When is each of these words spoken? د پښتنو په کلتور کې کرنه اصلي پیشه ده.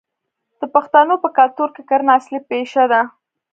د 0.59 0.61
پښتنو 0.75 1.15
په 1.23 1.29
کلتور 1.37 1.69
کې 1.75 1.81
کرنه 1.89 2.11
اصلي 2.19 2.39
پیشه 2.49 2.83
ده. 2.91 3.01